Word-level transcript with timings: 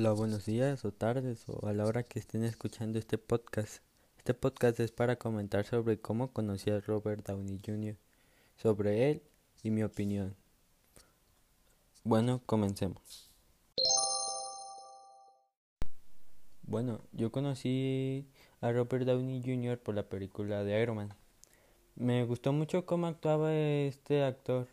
Hola, 0.00 0.12
buenos 0.12 0.46
días 0.46 0.84
o 0.84 0.92
tardes 0.92 1.44
o 1.48 1.66
a 1.66 1.72
la 1.72 1.84
hora 1.84 2.04
que 2.04 2.20
estén 2.20 2.44
escuchando 2.44 3.00
este 3.00 3.18
podcast. 3.18 3.82
Este 4.16 4.32
podcast 4.32 4.78
es 4.78 4.92
para 4.92 5.16
comentar 5.16 5.64
sobre 5.64 6.00
cómo 6.00 6.32
conocí 6.32 6.70
a 6.70 6.78
Robert 6.78 7.26
Downey 7.26 7.60
Jr., 7.66 7.96
sobre 8.54 9.10
él 9.10 9.22
y 9.64 9.72
mi 9.72 9.82
opinión. 9.82 10.36
Bueno, 12.04 12.40
comencemos. 12.46 13.28
Bueno, 16.62 17.00
yo 17.10 17.32
conocí 17.32 18.28
a 18.60 18.70
Robert 18.70 19.04
Downey 19.04 19.42
Jr. 19.44 19.80
por 19.80 19.96
la 19.96 20.08
película 20.08 20.62
de 20.62 20.80
Iron 20.80 20.94
Man. 20.94 21.14
Me 21.96 22.22
gustó 22.22 22.52
mucho 22.52 22.86
cómo 22.86 23.08
actuaba 23.08 23.52
este 23.52 24.22
actor 24.22 24.68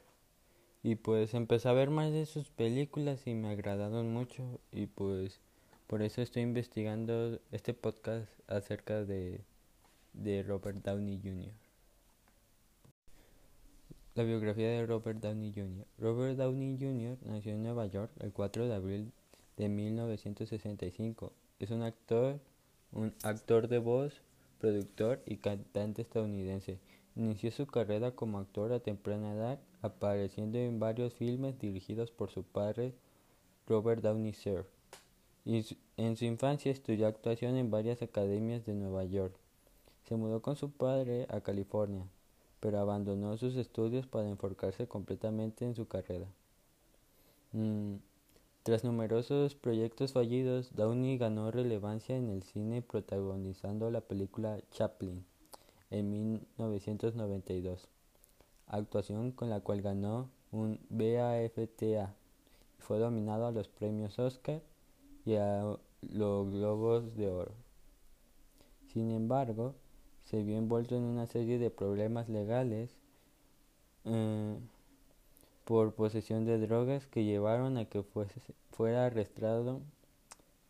y 0.86 0.93
pues 0.93 1.33
empecé 1.33 1.67
a 1.67 1.73
ver 1.73 1.89
más 1.89 2.11
de 2.11 2.27
sus 2.27 2.52
películas 2.52 3.25
y 3.25 3.34
me 3.34 3.49
agradaron 3.49 4.13
mucho 4.13 4.59
y 4.71 4.85
pues 4.85 5.39
por 5.88 6.03
eso 6.03 6.21
estoy 6.21 6.44
investigando 6.44 7.39
este 7.52 7.73
podcast 7.73 8.27
acerca 8.45 9.03
de, 9.03 9.41
de 10.13 10.44
Robert 10.44 10.85
Downey 10.85 11.20
Jr. 11.23 11.52
La 14.13 14.25
biografía 14.25 14.70
de 14.70 14.85
Robert 14.85 15.20
Downey 15.21 15.53
Jr. 15.55 15.88
Robert 15.98 16.38
Downey 16.38 16.77
Jr. 16.80 17.17
nació 17.25 17.53
en 17.53 17.63
Nueva 17.63 17.88
York 17.88 18.11
el 18.20 18.31
4 18.31 18.67
de 18.67 18.75
abril 18.75 19.11
de 19.58 19.70
1965. 19.70 21.33
Es 21.58 21.72
un 21.72 21.81
actor, 21.81 22.39
un 22.91 23.11
actor 23.23 23.70
de 23.70 23.80
voz, 23.80 24.22
productor 24.59 25.23
y 25.25 25.38
cantante 25.38 26.03
estadounidense. 26.03 26.77
Inició 27.17 27.49
su 27.51 27.65
carrera 27.65 28.11
como 28.11 28.39
actor 28.39 28.73
a 28.73 28.81
temprana 28.81 29.33
edad, 29.33 29.59
apareciendo 29.81 30.57
en 30.57 30.79
varios 30.79 31.13
filmes 31.13 31.57
dirigidos 31.57 32.11
por 32.11 32.29
su 32.29 32.43
padre 32.43 32.93
Robert 33.67 34.01
Downey 34.01 34.33
Sr. 34.33 34.65
en 35.45 36.17
su 36.17 36.25
infancia 36.25 36.73
estudió 36.73 37.07
actuación 37.07 37.55
en 37.55 37.71
varias 37.71 38.02
academias 38.02 38.66
de 38.66 38.73
Nueva 38.73 39.05
York. 39.05 39.33
Se 40.03 40.17
mudó 40.17 40.41
con 40.41 40.57
su 40.57 40.72
padre 40.72 41.25
a 41.30 41.39
California, 41.39 42.05
pero 42.59 42.80
abandonó 42.80 43.38
sus 43.38 43.55
estudios 43.55 44.05
para 44.07 44.27
enfocarse 44.27 44.85
completamente 44.85 45.63
en 45.63 45.73
su 45.73 45.88
carrera. 45.88 46.27
Mm, 47.53 47.95
tras 48.63 48.83
numerosos 48.83 49.55
proyectos 49.55 50.11
fallidos, 50.11 50.75
Downey 50.75 51.17
ganó 51.17 51.50
relevancia 51.50 52.17
en 52.17 52.29
el 52.29 52.44
cine 52.44 52.81
protagonizando 52.81 53.89
la 53.89 54.02
película 54.02 54.59
Chaplin 54.72 55.23
en 55.89 56.11
1992, 56.58 57.88
actuación 58.67 59.31
con 59.31 59.50
la 59.50 59.61
cual 59.61 59.81
ganó 59.81 60.30
un 60.52 60.80
BAFTA 60.89 62.16
y 62.80 62.83
fue 62.83 63.00
nominado 63.00 63.47
a 63.47 63.52
los 63.52 63.67
premios 63.67 64.19
Oscar 64.19 64.61
y 65.25 65.36
a 65.36 65.78
los 66.02 66.52
Globos 66.52 67.16
de 67.16 67.30
Oro. 67.30 67.52
Sin 68.94 69.11
embargo, 69.11 69.75
se 70.23 70.44
vio 70.44 70.58
envuelto 70.58 70.95
en 70.95 71.03
una 71.03 71.28
serie 71.28 71.59
de 71.59 71.69
problemas 71.69 72.30
legales 72.30 72.95
eh, 74.06 74.58
por 75.66 75.94
posesión 75.94 76.45
de 76.45 76.59
drogas 76.59 77.08
que 77.08 77.25
llevaron 77.25 77.78
a 77.78 77.86
que 77.86 78.03
fuese, 78.03 78.39
fuera 78.72 79.06
arrestado 79.06 79.81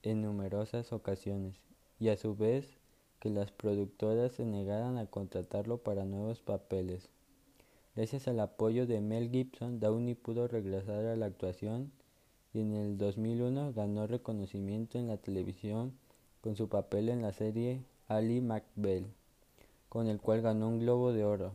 en 0.04 0.22
numerosas 0.22 0.94
ocasiones 0.94 1.56
y 2.00 2.10
a 2.10 2.18
su 2.18 2.36
vez 2.36 2.78
que 3.20 3.30
las 3.30 3.52
productoras 3.52 4.34
se 4.34 4.46
negaran 4.46 4.98
a 4.98 5.08
contratarlo 5.08 5.78
para 5.78 6.06
nuevos 6.06 6.42
papeles. 6.42 7.10
Gracias 7.96 8.28
al 8.28 8.40
apoyo 8.40 8.88
de 8.88 9.00
Mel 9.00 9.30
Gibson, 9.30 9.80
Downey 9.80 10.16
pudo 10.16 10.48
regresar 10.48 11.06
a 11.06 11.16
la 11.16 11.28
actuación 11.28 11.92
y 12.54 12.60
en 12.60 12.74
el 12.74 12.98
2001 12.98 13.74
ganó 13.74 14.08
reconocimiento 14.08 14.98
en 14.98 15.08
la 15.08 15.18
televisión 15.18 15.94
con 16.42 16.56
su 16.56 16.70
papel 16.70 17.10
en 17.10 17.22
la 17.22 17.34
serie 17.34 17.82
Ali 18.08 18.42
McBeal, 18.42 19.06
con 19.90 20.08
el 20.08 20.20
cual 20.20 20.42
ganó 20.42 20.68
un 20.68 20.80
Globo 20.80 21.14
de 21.14 21.24
Oro. 21.26 21.54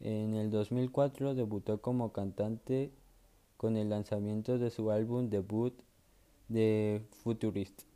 En 0.00 0.34
el 0.34 0.50
2004 0.50 1.34
debutó 1.34 1.82
como 1.82 2.12
cantante 2.12 2.90
con 3.56 3.76
el 3.76 3.90
lanzamiento 3.90 4.58
de 4.58 4.70
su 4.70 4.90
álbum 4.90 5.28
debut 5.28 5.74
de 6.48 7.02
Futurist. 7.22 7.89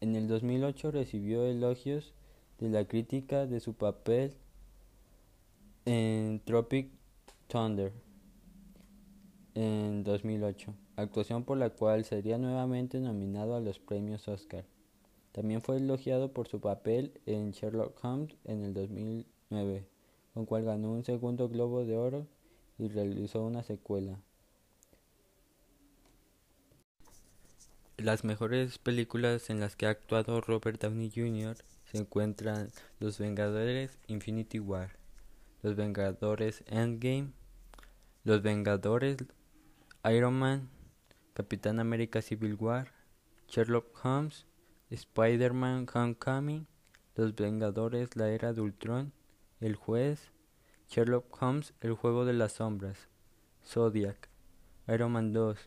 En 0.00 0.14
el 0.14 0.28
2008 0.28 0.92
recibió 0.92 1.44
elogios 1.44 2.14
de 2.60 2.68
la 2.68 2.86
crítica 2.86 3.46
de 3.46 3.58
su 3.58 3.74
papel 3.74 4.36
en 5.86 6.40
Tropic 6.44 6.90
Thunder 7.48 7.92
en 9.54 10.04
2008, 10.04 10.72
actuación 10.94 11.42
por 11.42 11.58
la 11.58 11.70
cual 11.70 12.04
sería 12.04 12.38
nuevamente 12.38 13.00
nominado 13.00 13.56
a 13.56 13.60
los 13.60 13.80
premios 13.80 14.28
Oscar. 14.28 14.64
También 15.32 15.62
fue 15.62 15.78
elogiado 15.78 16.32
por 16.32 16.46
su 16.46 16.60
papel 16.60 17.20
en 17.26 17.50
Sherlock 17.50 17.98
Holmes 18.04 18.36
en 18.44 18.62
el 18.62 18.74
2009, 18.74 19.84
con 20.32 20.46
cual 20.46 20.64
ganó 20.64 20.92
un 20.92 21.04
segundo 21.04 21.48
Globo 21.48 21.84
de 21.84 21.96
Oro 21.96 22.26
y 22.78 22.86
realizó 22.86 23.44
una 23.44 23.64
secuela. 23.64 24.20
Las 27.98 28.22
mejores 28.22 28.78
películas 28.78 29.50
en 29.50 29.58
las 29.58 29.74
que 29.74 29.86
ha 29.86 29.90
actuado 29.90 30.40
Robert 30.40 30.80
Downey 30.80 31.10
Jr 31.12 31.56
se 31.84 31.98
encuentran 31.98 32.70
Los 33.00 33.18
Vengadores 33.18 33.98
Infinity 34.06 34.60
War, 34.60 34.96
Los 35.62 35.74
Vengadores 35.74 36.62
Endgame, 36.68 37.32
Los 38.22 38.40
Vengadores 38.42 39.16
Iron 40.08 40.38
Man, 40.38 40.68
Capitán 41.34 41.80
América 41.80 42.22
Civil 42.22 42.54
War, 42.54 42.92
Sherlock 43.48 43.98
Holmes, 44.04 44.46
Spider-Man 44.90 45.88
Homecoming, 45.92 46.68
Los 47.16 47.34
Vengadores 47.34 48.14
La 48.14 48.30
Era 48.30 48.52
de 48.52 48.60
Ultron, 48.60 49.12
El 49.58 49.74
Juez, 49.74 50.30
Sherlock 50.88 51.42
Holmes 51.42 51.74
El 51.80 51.94
Juego 51.94 52.24
de 52.24 52.34
las 52.34 52.52
Sombras, 52.52 53.08
Zodiac, 53.66 54.28
Iron 54.86 55.10
Man 55.10 55.32
2, 55.32 55.58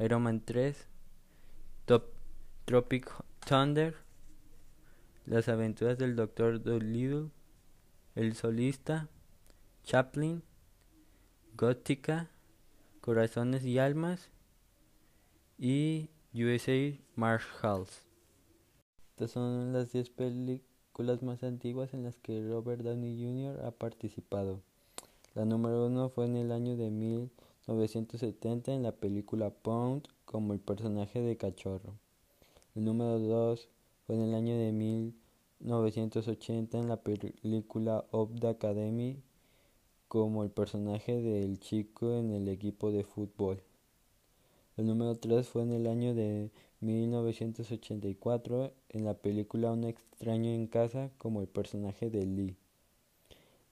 Iron 0.00 0.22
Man 0.24 0.42
3, 0.44 0.88
Top, 1.84 2.04
Tropic 2.64 3.10
Thunder, 3.44 3.96
las 5.26 5.48
aventuras 5.48 5.98
del 5.98 6.14
Dr. 6.14 6.62
Dolittle, 6.62 7.30
El 8.14 8.36
solista, 8.36 9.08
Chaplin, 9.82 10.44
Gótica, 11.56 12.30
Corazones 13.00 13.64
y 13.64 13.80
Almas 13.80 14.30
y 15.58 16.10
USA 16.34 16.96
Marshals. 17.16 18.06
Estas 19.10 19.32
son 19.32 19.72
las 19.72 19.90
10 19.90 20.10
películas 20.10 21.22
más 21.22 21.42
antiguas 21.42 21.94
en 21.94 22.04
las 22.04 22.16
que 22.16 22.46
Robert 22.46 22.82
Downey 22.82 23.20
Jr. 23.20 23.66
ha 23.66 23.72
participado. 23.72 24.62
La 25.34 25.44
número 25.44 25.86
uno 25.86 26.10
fue 26.10 26.26
en 26.26 26.36
el 26.36 26.52
año 26.52 26.76
de 26.76 26.90
1970 27.68 28.74
en 28.74 28.82
la 28.82 28.92
película 28.92 29.50
Pound 29.50 30.08
como 30.24 30.52
el 30.52 30.58
personaje 30.58 31.20
de 31.20 31.36
cachorro. 31.36 31.94
El 32.74 32.84
número 32.84 33.20
2 33.20 33.68
fue 34.04 34.16
en 34.16 34.22
el 34.22 34.34
año 34.34 34.56
de 34.56 34.72
1980 34.72 36.78
en 36.78 36.88
la 36.88 36.96
película 36.96 38.04
Of 38.10 38.44
Academy 38.44 39.22
como 40.08 40.42
el 40.42 40.50
personaje 40.50 41.22
del 41.22 41.60
chico 41.60 42.18
en 42.18 42.32
el 42.32 42.48
equipo 42.48 42.90
de 42.90 43.04
fútbol. 43.04 43.62
El 44.76 44.86
número 44.86 45.14
3 45.14 45.46
fue 45.46 45.62
en 45.62 45.72
el 45.72 45.86
año 45.86 46.14
de 46.14 46.50
1984 46.80 48.72
en 48.88 49.04
la 49.04 49.14
película 49.14 49.70
Un 49.70 49.84
extraño 49.84 50.50
en 50.50 50.66
casa 50.66 51.12
como 51.16 51.40
el 51.40 51.46
personaje 51.46 52.10
de 52.10 52.26
Lee. 52.26 52.56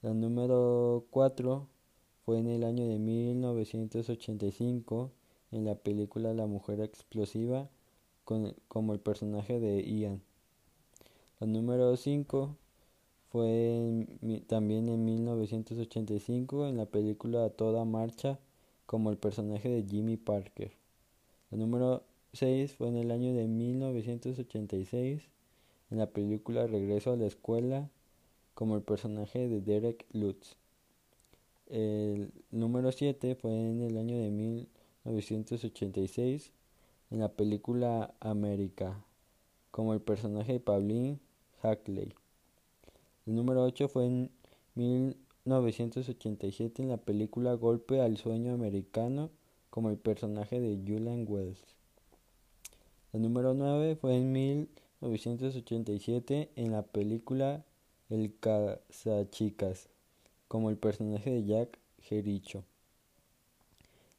La 0.01 0.13
número 0.13 1.07
4 1.09 1.67
fue 2.25 2.39
en 2.39 2.47
el 2.47 2.63
año 2.63 2.87
de 2.87 2.99
1985 2.99 5.11
en 5.51 5.65
la 5.65 5.75
película 5.75 6.33
La 6.33 6.45
mujer 6.45 6.79
explosiva 6.81 7.69
como 8.23 8.93
el 8.93 8.99
personaje 8.99 9.59
de 9.59 9.83
Ian. 9.83 10.21
La 11.39 11.47
número 11.47 11.97
5 11.97 12.55
fue 13.31 14.07
también 14.47 14.89
en 14.89 15.05
1985 15.05 16.67
en 16.67 16.77
la 16.77 16.85
película 16.85 17.49
Toda 17.49 17.85
Marcha 17.85 18.39
como 18.85 19.09
el 19.09 19.17
personaje 19.17 19.69
de 19.69 19.83
Jimmy 19.83 20.17
Parker. 20.17 20.71
La 21.49 21.57
número 21.57 22.03
6 22.33 22.73
fue 22.73 22.89
en 22.89 22.97
el 22.97 23.11
año 23.11 23.33
de 23.33 23.47
1986 23.47 25.23
en 25.91 25.97
la 25.97 26.07
película 26.07 26.67
Regreso 26.67 27.11
a 27.11 27.17
la 27.17 27.25
Escuela 27.25 27.89
como 28.53 28.75
el 28.75 28.83
personaje 28.83 29.47
de 29.47 29.61
Derek 29.61 30.05
Lutz. 30.13 30.60
El 31.71 32.31
número 32.51 32.91
7 32.91 33.33
fue 33.35 33.53
en 33.53 33.81
el 33.81 33.97
año 33.97 34.17
de 34.17 34.29
1986 34.29 36.51
en 37.11 37.19
la 37.19 37.29
película 37.29 38.13
América, 38.19 39.01
como 39.71 39.93
el 39.93 40.01
personaje 40.01 40.51
de 40.51 40.59
Pauline 40.59 41.17
Hackley. 41.61 42.13
El 43.25 43.35
número 43.35 43.63
8 43.63 43.87
fue 43.87 44.05
en 44.05 44.29
1987 44.75 46.81
en 46.81 46.89
la 46.89 46.97
película 46.97 47.53
Golpe 47.53 48.01
al 48.01 48.17
Sueño 48.17 48.53
Americano, 48.53 49.29
como 49.69 49.89
el 49.89 49.97
personaje 49.97 50.59
de 50.59 50.75
Julian 50.75 51.23
Wells. 51.25 51.63
La 53.13 53.21
número 53.21 53.53
9 53.53 53.95
fue 53.95 54.17
en 54.17 54.33
1987 54.33 56.51
en 56.53 56.71
la 56.73 56.81
película 56.81 57.63
El 58.09 58.35
Chicas 59.29 59.87
como 60.51 60.69
el 60.69 60.75
personaje 60.75 61.29
de 61.29 61.45
Jack 61.45 61.79
Jericho. 61.99 62.65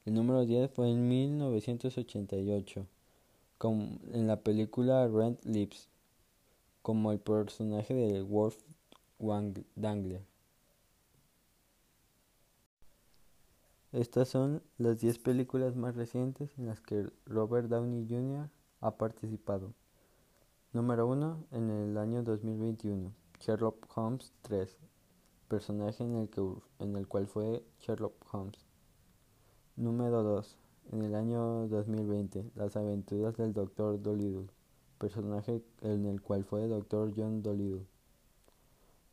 El 0.07 0.15
número 0.15 0.47
10 0.47 0.71
fue 0.71 0.91
en 0.91 1.07
1988 1.07 2.87
en 4.15 4.27
la 4.27 4.41
película 4.41 5.07
Rent 5.09 5.45
Lips 5.45 5.91
como 6.81 7.13
el 7.13 7.19
personaje 7.19 7.93
de 7.93 8.23
Wolf 8.23 8.57
Dangler. 9.77 10.23
Estas 13.93 14.29
son 14.29 14.63
las 14.79 15.01
10 15.01 15.19
películas 15.19 15.77
más 15.77 15.97
recientes 15.97 16.51
en 16.57 16.65
las 16.65 16.81
que 16.81 17.11
Robert 17.27 17.69
Downey 17.69 18.07
Jr. 18.09 18.49
ha 18.81 18.97
participado. 18.97 19.75
Número 20.73 21.07
1. 21.09 21.45
En 21.51 21.69
el 21.69 21.99
año 21.99 22.23
2021, 22.23 23.13
Sherlock 23.39 23.87
Holmes 23.95 24.33
3, 24.41 24.79
personaje 25.53 26.03
en 26.03 26.17
el, 26.17 26.31
que, 26.31 26.41
en 26.79 26.97
el 26.97 27.07
cual 27.07 27.27
fue 27.27 27.63
Sherlock 27.81 28.15
Holmes. 28.33 28.59
Número 29.77 30.23
2. 30.23 30.57
En 30.93 31.03
el 31.03 31.15
año 31.15 31.69
2020, 31.69 32.53
Las 32.55 32.75
aventuras 32.75 33.37
del 33.37 33.53
Dr. 33.53 34.01
Dolittle, 34.01 34.47
personaje 34.97 35.63
en 35.83 36.07
el 36.07 36.23
cual 36.23 36.45
fue 36.45 36.67
Dr. 36.69 37.13
John 37.15 37.43
Dolittle. 37.43 37.85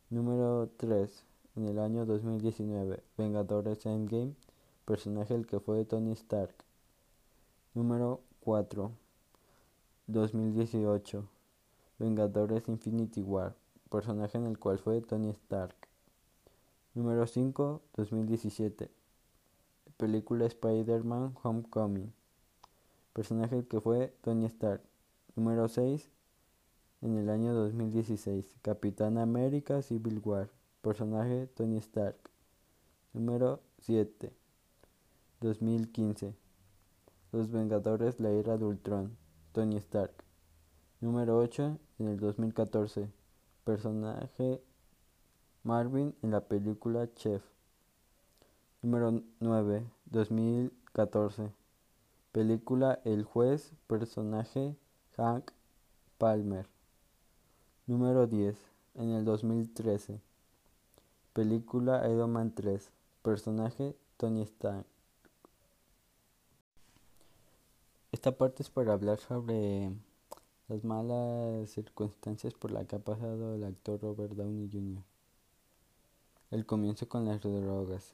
Número 0.08 0.70
3. 0.78 1.26
En 1.56 1.66
el 1.66 1.78
año 1.78 2.06
2019, 2.06 3.02
Vengadores 3.18 3.84
Endgame, 3.84 4.32
personaje 4.86 5.34
el 5.34 5.46
que 5.46 5.60
fue 5.60 5.84
Tony 5.84 6.12
Stark. 6.12 6.54
Número 7.74 8.22
4. 8.40 8.90
2018. 10.06 11.22
Vengadores 11.98 12.66
Infinity 12.66 13.20
War, 13.20 13.54
personaje 13.90 14.38
en 14.38 14.46
el 14.46 14.58
cual 14.58 14.78
fue 14.78 15.02
Tony 15.02 15.28
Stark. 15.28 15.89
Número 16.92 17.24
5. 17.24 17.82
2017. 17.96 18.90
Película 19.96 20.46
Spider-Man 20.46 21.36
Homecoming, 21.40 22.12
personaje 23.12 23.64
que 23.64 23.80
fue 23.80 24.12
Tony 24.22 24.46
Stark. 24.46 24.82
Número 25.36 25.68
6. 25.68 26.10
En 27.02 27.16
el 27.16 27.30
año 27.30 27.54
2016. 27.54 28.56
Capitán 28.62 29.18
América 29.18 29.82
Civil 29.82 30.20
War, 30.24 30.50
personaje 30.82 31.46
Tony 31.54 31.76
Stark. 31.76 32.16
Número 33.12 33.60
7. 33.82 34.32
2015. 35.40 36.34
Los 37.30 37.52
Vengadores, 37.52 38.18
la 38.18 38.30
era 38.30 38.58
de 38.58 38.64
Ultron, 38.64 39.16
Tony 39.52 39.76
Stark. 39.76 40.24
Número 41.00 41.38
8. 41.38 41.78
En 42.00 42.08
el 42.08 42.18
2014. 42.18 43.08
Personaje 43.62 44.60
Marvin 45.62 46.14
en 46.22 46.30
la 46.30 46.40
película 46.40 47.06
Chef. 47.16 47.42
Número 48.80 49.22
9. 49.40 49.84
2014. 50.06 51.52
Película 52.32 52.98
El 53.04 53.24
juez, 53.24 53.74
personaje 53.86 54.74
Hank 55.18 55.50
Palmer. 56.16 56.66
Número 57.86 58.26
10. 58.26 58.56
En 58.94 59.10
el 59.10 59.26
2013. 59.26 60.18
Película 61.34 62.08
Iron 62.08 62.32
Man 62.32 62.54
3. 62.54 62.90
Personaje 63.22 63.94
Tony 64.16 64.40
Stark. 64.42 64.86
Esta 68.12 68.32
parte 68.32 68.62
es 68.62 68.70
para 68.70 68.94
hablar 68.94 69.18
sobre 69.18 69.92
las 70.68 70.84
malas 70.84 71.68
circunstancias 71.68 72.54
por 72.54 72.70
las 72.70 72.86
que 72.86 72.96
ha 72.96 72.98
pasado 72.98 73.54
el 73.54 73.64
actor 73.64 74.00
Robert 74.00 74.32
Downey 74.32 74.70
Jr. 74.72 75.09
El 76.50 76.66
comienzo 76.66 77.08
con 77.08 77.26
las 77.26 77.40
drogas. 77.40 78.12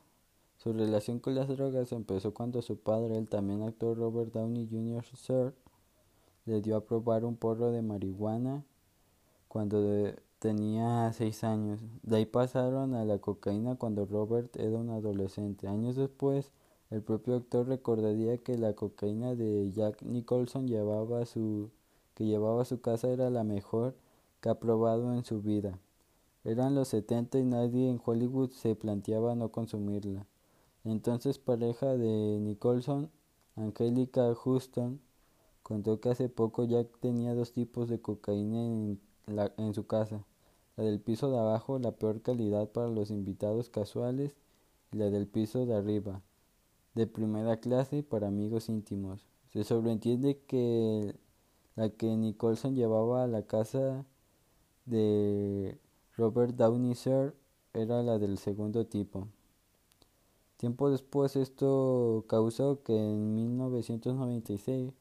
Su 0.58 0.74
relación 0.74 1.20
con 1.20 1.34
las 1.34 1.48
drogas 1.48 1.90
empezó 1.92 2.34
cuando 2.34 2.60
su 2.60 2.76
padre, 2.76 3.16
el 3.16 3.28
también 3.28 3.62
actor 3.62 3.96
Robert 3.96 4.30
Downey 4.34 4.68
Jr. 4.70 5.02
Sir, 5.16 5.54
le 6.44 6.60
dio 6.60 6.76
a 6.76 6.84
probar 6.84 7.24
un 7.24 7.36
porro 7.36 7.70
de 7.70 7.80
marihuana 7.80 8.62
cuando 9.48 10.12
tenía 10.38 11.10
seis 11.14 11.44
años. 11.44 11.80
De 12.02 12.16
ahí 12.16 12.26
pasaron 12.26 12.94
a 12.94 13.06
la 13.06 13.18
cocaína 13.20 13.76
cuando 13.76 14.04
Robert 14.04 14.54
era 14.56 14.76
un 14.76 14.90
adolescente. 14.90 15.66
Años 15.66 15.96
después, 15.96 16.50
el 16.90 17.00
propio 17.00 17.36
actor 17.36 17.66
recordaría 17.66 18.36
que 18.36 18.58
la 18.58 18.74
cocaína 18.74 19.34
de 19.34 19.72
Jack 19.72 20.02
Nicholson 20.02 20.68
llevaba 20.68 21.24
su, 21.24 21.70
que 22.14 22.26
llevaba 22.26 22.60
a 22.62 22.66
su 22.66 22.82
casa 22.82 23.08
era 23.08 23.30
la 23.30 23.44
mejor 23.44 23.94
que 24.42 24.50
ha 24.50 24.60
probado 24.60 25.14
en 25.14 25.24
su 25.24 25.40
vida. 25.40 25.78
Eran 26.46 26.76
los 26.76 26.86
70 26.88 27.40
y 27.40 27.44
nadie 27.44 27.90
en 27.90 28.00
Hollywood 28.04 28.50
se 28.50 28.76
planteaba 28.76 29.34
no 29.34 29.50
consumirla. 29.50 30.28
Entonces 30.84 31.40
pareja 31.40 31.96
de 31.96 32.38
Nicholson, 32.40 33.10
Angelica 33.56 34.32
Houston, 34.32 35.00
contó 35.64 35.98
que 35.98 36.10
hace 36.10 36.28
poco 36.28 36.62
Jack 36.62 37.00
tenía 37.00 37.34
dos 37.34 37.50
tipos 37.50 37.88
de 37.88 38.00
cocaína 38.00 38.64
en, 38.64 39.00
en 39.56 39.74
su 39.74 39.88
casa. 39.88 40.24
La 40.76 40.84
del 40.84 41.00
piso 41.00 41.32
de 41.32 41.38
abajo, 41.38 41.80
la 41.80 41.90
peor 41.90 42.22
calidad 42.22 42.68
para 42.70 42.86
los 42.90 43.10
invitados 43.10 43.68
casuales, 43.68 44.36
y 44.92 44.98
la 44.98 45.10
del 45.10 45.26
piso 45.26 45.66
de 45.66 45.74
arriba, 45.74 46.22
de 46.94 47.08
primera 47.08 47.56
clase 47.56 48.04
para 48.04 48.28
amigos 48.28 48.68
íntimos. 48.68 49.26
Se 49.48 49.64
sobreentiende 49.64 50.38
que 50.46 51.16
la 51.74 51.88
que 51.88 52.16
Nicholson 52.16 52.76
llevaba 52.76 53.24
a 53.24 53.26
la 53.26 53.42
casa 53.42 54.04
de 54.84 55.76
Robert 56.16 56.54
Downey 56.54 56.94
Sr. 56.94 57.34
era 57.74 58.02
la 58.02 58.18
del 58.18 58.38
segundo 58.38 58.86
tipo. 58.86 59.28
Tiempo 60.56 60.90
después 60.90 61.36
esto 61.36 62.24
causó 62.28 62.82
que 62.82 62.96
en 62.96 63.34
1996 63.34 64.92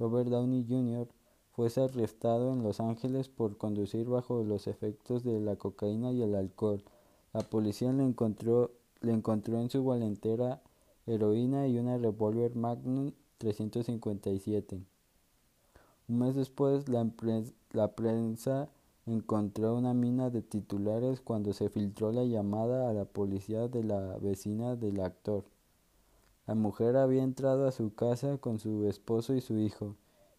Robert 0.00 0.28
Downey 0.28 0.66
Jr. 0.68 1.06
fuese 1.52 1.82
arrestado 1.82 2.52
en 2.52 2.64
Los 2.64 2.80
Ángeles 2.80 3.28
por 3.28 3.56
conducir 3.56 4.08
bajo 4.08 4.42
los 4.42 4.66
efectos 4.66 5.22
de 5.22 5.40
la 5.40 5.54
cocaína 5.54 6.10
y 6.10 6.22
el 6.22 6.34
alcohol. 6.34 6.82
La 7.32 7.42
policía 7.42 7.92
le 7.92 8.02
encontró, 8.02 8.72
le 9.00 9.12
encontró 9.12 9.60
en 9.60 9.70
su 9.70 9.84
valentera 9.84 10.60
heroína 11.06 11.68
y 11.68 11.78
una 11.78 11.96
revólver 11.96 12.56
Magnum 12.56 13.12
357. 13.38 14.82
Un 16.08 16.18
mes 16.18 16.34
después, 16.34 16.88
la, 16.88 17.08
la, 17.72 17.94
prensa 17.94 18.68
encontró 19.06 19.76
una 19.76 19.94
mina 19.94 20.30
de 20.30 20.42
titulares 20.42 21.20
cuando 21.20 21.52
se 21.52 21.70
filtró 21.70 22.12
la 22.12 22.24
llamada 22.24 22.90
a 22.90 22.92
la 22.92 23.04
policía 23.04 23.68
de 23.68 23.84
la 23.84 24.18
vecina 24.18 24.76
del 24.76 25.00
actor. 25.00 25.44
La 26.46 26.54
mujer 26.54 26.96
había 26.96 27.22
entrado 27.22 27.66
a 27.66 27.72
su 27.72 27.94
casa 27.94 28.38
con 28.38 28.58
su 28.58 28.86
esposo 28.88 29.34
y 29.34 29.40
su 29.40 29.58
hijo, 29.58 29.96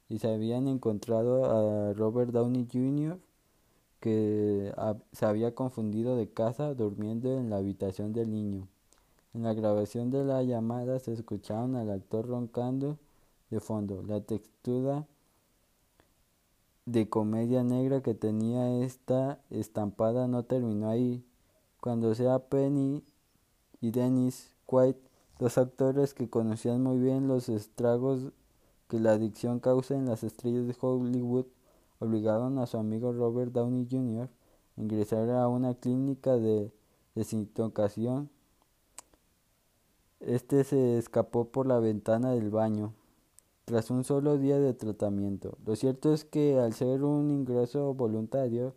y 0.09 0.19
se 0.19 0.33
habían 0.33 0.67
encontrado 0.67 1.45
a 1.45 1.93
Robert 1.93 2.31
Downey 2.31 2.67
Jr., 2.71 3.19
que 3.99 4.73
se 5.11 5.25
había 5.25 5.55
confundido 5.55 6.15
de 6.15 6.29
casa 6.29 6.73
durmiendo 6.73 7.37
en 7.37 7.49
la 7.49 7.57
habitación 7.57 8.13
del 8.13 8.31
niño. 8.31 8.67
En 9.33 9.43
la 9.43 9.53
grabación 9.53 10.11
de 10.11 10.23
la 10.23 10.43
llamada 10.43 10.99
se 10.99 11.13
escucharon 11.13 11.75
al 11.75 11.89
actor 11.89 12.27
roncando 12.27 12.97
de 13.49 13.59
fondo. 13.59 14.03
La 14.03 14.21
textura 14.21 15.07
de 16.87 17.07
comedia 17.07 17.63
negra 17.63 18.01
que 18.01 18.15
tenía 18.15 18.83
esta 18.83 19.39
estampada 19.51 20.27
no 20.27 20.45
terminó 20.45 20.89
ahí. 20.89 21.23
Cuando 21.79 22.15
sea 22.15 22.39
Penny 22.39 23.03
y 23.79 23.91
Dennis 23.91 24.55
Quaid, 24.65 24.95
dos 25.37 25.59
actores 25.59 26.15
que 26.15 26.29
conocían 26.29 26.81
muy 26.81 26.97
bien 26.97 27.27
los 27.27 27.49
estragos 27.49 28.31
que 28.87 28.99
la 28.99 29.11
adicción 29.11 29.59
causa 29.59 29.93
en 29.93 30.05
las 30.05 30.23
estrellas 30.23 30.65
de 30.65 30.75
Hollywood, 30.79 31.45
obligaron 31.99 32.57
a 32.57 32.65
su 32.65 32.77
amigo 32.77 33.13
Robert 33.13 33.51
Downey 33.51 33.87
Jr. 33.87 34.29
a 34.77 34.81
ingresar 34.81 35.29
a 35.29 35.47
una 35.47 35.75
clínica 35.75 36.37
de 36.37 36.71
desintoxicación 37.13 38.31
este 40.19 40.63
se 40.63 40.97
escapó 40.97 41.45
por 41.49 41.67
la 41.67 41.79
ventana 41.79 42.31
del 42.31 42.49
baño 42.49 42.93
tras 43.67 43.91
un 43.91 44.05
solo 44.05 44.37
día 44.37 44.59
de 44.59 44.73
tratamiento. 44.73 45.57
Lo 45.65 45.75
cierto 45.75 46.13
es 46.13 46.23
que 46.23 46.57
al 46.57 46.71
ser 46.71 47.03
un 47.03 47.29
ingreso 47.31 47.93
voluntario, 47.93 48.73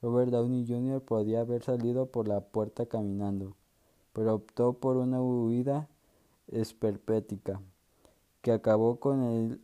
Robert 0.00 0.30
Downey 0.30 0.66
Jr. 0.66 1.02
podía 1.02 1.42
haber 1.42 1.62
salido 1.62 2.06
por 2.06 2.26
la 2.26 2.40
puerta 2.40 2.86
caminando, 2.86 3.54
pero 4.14 4.36
optó 4.36 4.72
por 4.72 4.96
una 4.96 5.20
huida 5.20 5.90
esperpética 6.48 7.60
que 8.40 8.52
acabó 8.52 8.98
con 8.98 9.22
él 9.24 9.60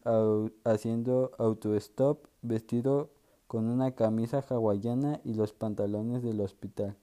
haciendo 0.65 1.31
autostop 1.39 2.27
vestido 2.43 3.09
con 3.47 3.69
una 3.69 3.93
camisa 3.93 4.45
hawaiana 4.47 5.23
y 5.25 5.33
los 5.33 5.55
pantalones 5.55 6.23
del 6.23 6.43
hospital. 6.43 6.99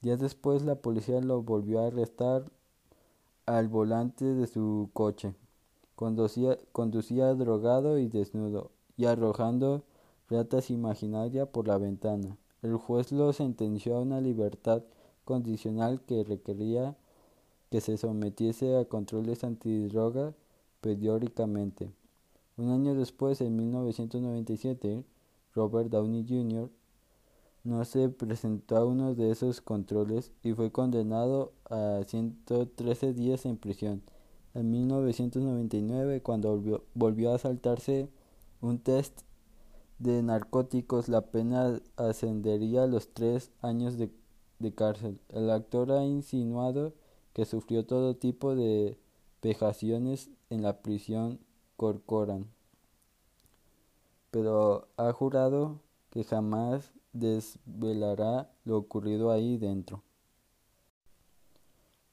Días 0.00 0.18
después 0.18 0.62
la 0.62 0.76
policía 0.76 1.20
lo 1.20 1.42
volvió 1.42 1.80
a 1.80 1.88
arrestar 1.88 2.50
al 3.44 3.68
volante 3.68 4.24
de 4.24 4.46
su 4.46 4.88
coche. 4.94 5.34
Conducía, 6.00 6.56
conducía 6.72 7.34
drogado 7.34 7.98
y 7.98 8.08
desnudo. 8.08 8.70
y 8.96 9.04
arrojando 9.04 9.82
ratas 10.30 10.70
imaginarias 10.70 11.46
por 11.48 11.68
la 11.68 11.76
ventana. 11.76 12.38
El 12.62 12.76
juez 12.76 13.12
lo 13.12 13.30
sentenció 13.34 13.96
a 13.96 14.00
una 14.00 14.18
libertad 14.22 14.82
condicional 15.26 16.00
que 16.00 16.24
requería 16.24 16.96
que 17.70 17.82
se 17.82 17.98
sometiese 17.98 18.78
a 18.78 18.86
controles 18.86 19.44
antidroga 19.44 20.32
periódicamente. 20.80 21.90
Un 22.56 22.70
año 22.70 22.94
después, 22.94 23.42
en 23.42 23.56
1997, 23.56 25.04
Robert 25.54 25.90
Downey 25.90 26.24
Jr. 26.26 26.70
no 27.62 27.84
se 27.84 28.08
presentó 28.08 28.78
a 28.78 28.86
uno 28.86 29.14
de 29.14 29.30
esos 29.32 29.60
controles 29.60 30.32
y 30.42 30.54
fue 30.54 30.72
condenado 30.72 31.52
a 31.68 32.00
113 32.06 33.12
días 33.12 33.44
en 33.44 33.58
prisión. 33.58 34.00
En 34.54 34.70
1999, 34.70 36.22
cuando 36.22 36.82
volvió, 36.94 37.32
a 37.32 37.38
saltarse 37.38 38.08
un 38.60 38.78
test 38.78 39.22
de 39.98 40.22
narcóticos, 40.22 41.08
la 41.08 41.20
pena 41.20 41.80
ascendería 41.96 42.84
a 42.84 42.86
los 42.86 43.12
tres 43.12 43.52
años 43.62 43.96
de 43.96 44.74
cárcel. 44.74 45.20
El 45.28 45.50
actor 45.50 45.92
ha 45.92 46.04
insinuado 46.04 46.94
que 47.32 47.44
sufrió 47.44 47.86
todo 47.86 48.16
tipo 48.16 48.56
de 48.56 48.98
vejaciones 49.42 50.30
en 50.50 50.62
la 50.62 50.82
prisión 50.82 51.38
Corcoran, 51.76 52.46
pero 54.30 54.88
ha 54.96 55.12
jurado 55.12 55.80
que 56.10 56.24
jamás 56.24 56.92
desvelará 57.12 58.52
lo 58.64 58.76
ocurrido 58.76 59.30
ahí 59.30 59.56
dentro. 59.56 60.02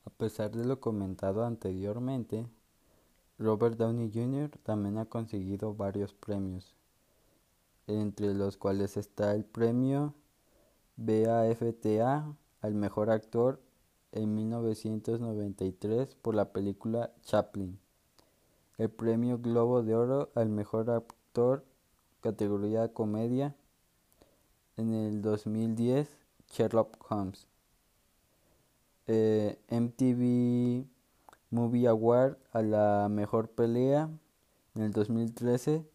A 0.08 0.10
pesar 0.10 0.52
de 0.52 0.64
lo 0.64 0.80
comentado 0.80 1.44
anteriormente, 1.44 2.48
Robert 3.38 3.76
Downey 3.76 4.10
Jr. 4.10 4.50
también 4.64 4.98
ha 5.00 5.06
conseguido 5.06 5.74
varios 5.74 6.14
premios, 6.14 6.74
entre 7.88 8.34
los 8.34 8.56
cuales 8.56 8.96
está 8.96 9.36
el 9.36 9.44
premio 9.44 10.14
BAFTA 10.96 12.34
al 12.62 12.74
mejor 12.74 13.10
actor 13.10 13.60
en 14.14 14.34
1993 14.34 16.16
por 16.16 16.36
la 16.36 16.54
película 16.54 17.12
Chaplin. 17.24 17.78
El 18.78 18.90
premio 18.90 19.40
Globo 19.40 19.84
de 19.84 19.94
Oro 19.94 20.30
al 20.36 20.48
mejor 20.48 20.90
actor 20.90 21.66
categoría 22.22 22.94
comedia 22.94 23.58
en 24.78 24.94
el 24.94 25.22
2010 25.22 26.08
Sherlock 26.50 26.96
Holmes. 27.12 27.46
Eh, 29.10 29.58
MTV 29.70 30.86
Movie 31.50 31.88
Award 31.88 32.38
a 32.52 32.62
la 32.62 33.08
mejor 33.10 33.50
pelea 33.50 34.10
en 34.76 34.82
el 34.82 34.92
2013 34.92 35.86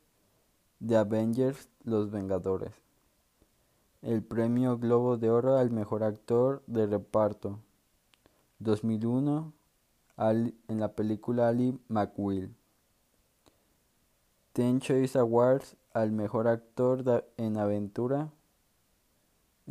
de 0.81 0.97
Avengers 0.97 1.69
Los 1.85 2.11
Vengadores. 2.11 2.73
El 4.00 4.23
premio 4.23 4.78
Globo 4.78 5.19
de 5.19 5.28
Oro 5.28 5.59
al 5.59 5.71
mejor 5.71 6.02
actor 6.02 6.62
de 6.66 6.87
reparto 6.87 7.59
2001 8.61 9.52
en 10.16 10.81
la 10.81 10.95
película 10.95 11.49
Ali 11.49 11.78
McWill. 11.88 12.54
Ten 14.54 14.81
Choice 14.81 15.19
Awards 15.19 15.76
al 15.92 16.12
mejor 16.12 16.49
actor 16.49 17.26
en 17.37 17.59
aventura 17.59 18.33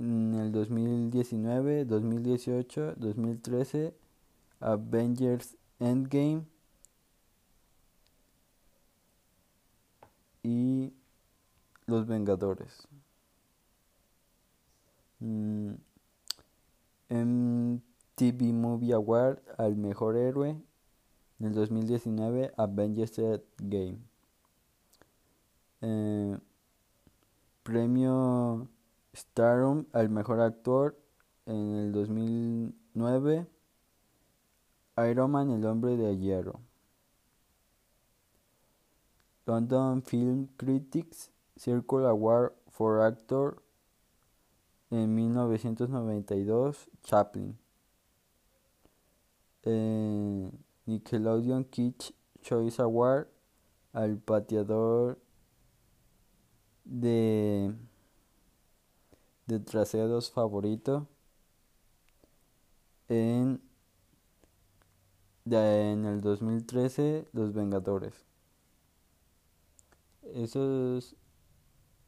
en 0.01 0.34
el 0.34 0.51
2019, 0.51 1.86
2018, 1.86 2.96
2013, 2.98 3.93
Avengers 4.60 5.55
Endgame 5.79 6.46
y 10.41 10.91
Los 11.86 12.08
Vengadores. 12.08 12.88
Mm, 15.20 15.74
TV 18.15 18.53
Movie 18.53 18.93
Award 18.93 19.39
al 19.58 19.75
mejor 19.75 20.17
héroe 20.17 20.60
en 21.39 21.46
el 21.46 21.53
2019 21.53 22.53
Avengers 22.58 23.22
Game. 23.60 24.00
Eh, 25.81 26.38
premio 27.63 28.67
Starum 29.13 29.86
al 29.94 30.10
mejor 30.10 30.39
actor 30.39 30.98
en 31.46 31.75
el 31.75 31.91
2009 31.91 33.48
Iron 35.10 35.32
Man 35.32 35.50
el 35.50 35.65
hombre 35.65 35.98
de 35.98 36.18
hierro. 36.18 36.60
London 39.46 40.03
Film 40.03 40.48
Critics 40.58 41.32
Circle 41.58 42.08
Award 42.08 42.53
for 42.70 43.01
Actor 43.01 43.62
en 44.91 45.13
1992 45.15 46.89
Chaplin. 47.03 47.58
Eh, 49.63 50.51
Nickelodeon 50.86 51.65
Kids 51.65 52.13
Choice 52.41 52.82
Award 52.82 53.27
al 53.94 54.18
pateador 54.18 55.20
de, 56.84 57.74
de 59.48 59.60
traseros 59.60 60.31
favorito 60.31 61.07
en, 63.10 63.62
en 65.45 66.05
el 66.05 66.21
2013 66.21 67.27
Los 67.33 67.53
Vengadores. 67.53 68.25
Esos 70.33 71.15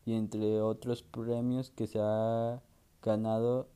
y 0.05 0.13
entre 0.13 0.61
otros 0.61 1.03
premios 1.03 1.71
que 1.71 1.87
se 1.87 1.99
ha 2.01 2.61
ganado 3.01 3.69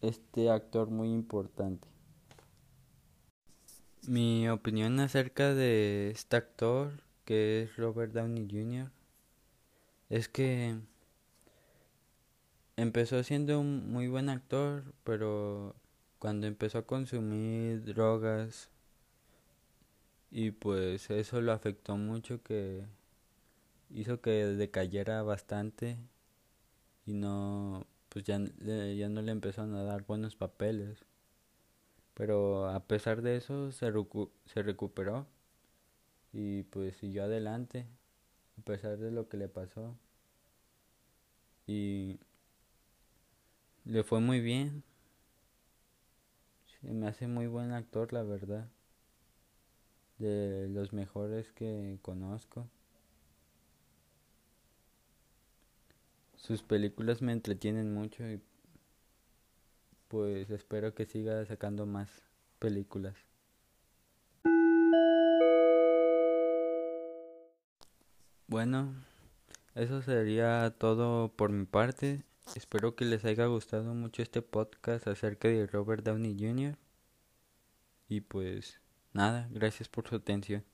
este 0.00 0.50
actor 0.50 0.90
muy 0.90 1.12
importante. 1.12 1.88
Mi 4.06 4.48
opinión 4.48 5.00
acerca 5.00 5.54
de 5.54 6.10
este 6.10 6.36
actor, 6.36 7.02
que 7.24 7.62
es 7.62 7.76
Robert 7.76 8.12
Downey 8.12 8.46
Jr., 8.50 8.90
es 10.10 10.28
que 10.28 10.78
empezó 12.76 13.22
siendo 13.22 13.60
un 13.60 13.90
muy 13.92 14.08
buen 14.08 14.28
actor, 14.28 14.84
pero 15.04 15.74
cuando 16.18 16.46
empezó 16.46 16.78
a 16.78 16.86
consumir 16.86 17.84
drogas 17.84 18.70
y 20.30 20.50
pues 20.50 21.10
eso 21.10 21.40
lo 21.40 21.52
afectó 21.52 21.96
mucho 21.96 22.42
que 22.42 22.84
hizo 23.90 24.20
que 24.20 24.30
decayera 24.46 25.22
bastante 25.22 25.98
y 27.06 27.12
no 27.14 27.86
pues 28.08 28.24
ya, 28.24 28.38
ya 28.38 29.08
no 29.08 29.22
le 29.22 29.32
empezaron 29.32 29.74
a 29.74 29.84
dar 29.84 30.04
buenos 30.06 30.36
papeles. 30.36 31.04
Pero 32.14 32.68
a 32.68 32.80
pesar 32.86 33.22
de 33.22 33.36
eso 33.36 33.72
se, 33.72 33.92
se 34.46 34.62
recuperó 34.62 35.26
y 36.32 36.62
pues 36.64 36.96
siguió 36.96 37.24
adelante 37.24 37.86
a 38.58 38.62
pesar 38.62 38.98
de 38.98 39.10
lo 39.10 39.28
que 39.28 39.36
le 39.36 39.48
pasó. 39.48 39.96
Y 41.66 42.18
le 43.84 44.02
fue 44.02 44.20
muy 44.20 44.40
bien 44.40 44.82
se 46.80 46.92
me 46.92 47.06
hace 47.08 47.26
muy 47.26 47.46
buen 47.46 47.72
actor 47.72 48.12
la 48.12 48.22
verdad 48.22 48.68
de 50.18 50.68
los 50.68 50.92
mejores 50.92 51.52
que 51.52 51.98
conozco 52.02 52.68
sus 56.36 56.62
películas 56.62 57.22
me 57.22 57.32
entretienen 57.32 57.94
mucho 57.94 58.28
y 58.28 58.40
pues 60.08 60.50
espero 60.50 60.94
que 60.94 61.06
siga 61.06 61.44
sacando 61.46 61.86
más 61.86 62.08
películas. 62.58 63.16
Bueno, 68.46 68.94
eso 69.74 70.02
sería 70.02 70.74
todo 70.78 71.32
por 71.34 71.50
mi 71.50 71.64
parte. 71.64 72.22
Espero 72.54 72.94
que 72.94 73.04
les 73.04 73.24
haya 73.24 73.46
gustado 73.46 73.94
mucho 73.94 74.22
este 74.22 74.42
podcast 74.42 75.08
acerca 75.08 75.48
de 75.48 75.66
Robert 75.66 76.04
Downey 76.04 76.36
Jr. 76.38 76.76
Y 78.08 78.20
pues 78.20 78.80
nada, 79.12 79.48
gracias 79.50 79.88
por 79.88 80.08
su 80.08 80.16
atención. 80.16 80.64